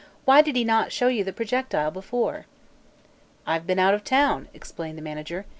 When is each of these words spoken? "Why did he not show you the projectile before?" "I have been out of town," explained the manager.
"Why 0.25 0.41
did 0.41 0.55
he 0.55 0.63
not 0.63 0.91
show 0.91 1.09
you 1.09 1.23
the 1.23 1.31
projectile 1.31 1.91
before?" 1.91 2.47
"I 3.45 3.53
have 3.53 3.67
been 3.67 3.77
out 3.77 3.93
of 3.93 4.03
town," 4.03 4.47
explained 4.51 4.97
the 4.97 5.01
manager. 5.03 5.45